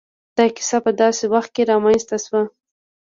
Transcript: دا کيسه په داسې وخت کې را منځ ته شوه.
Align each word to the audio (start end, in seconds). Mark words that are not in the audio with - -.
دا 0.37 0.45
کيسه 0.55 0.77
په 0.85 0.91
داسې 1.01 1.23
وخت 1.33 1.49
کې 1.55 1.63
را 1.69 1.77
منځ 1.83 2.01
ته 2.09 2.17
شوه. 2.25 2.41